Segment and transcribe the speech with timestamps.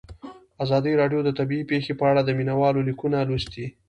[0.63, 3.65] ازادي راډیو د طبیعي پېښې په اړه د مینه والو لیکونه لوستي.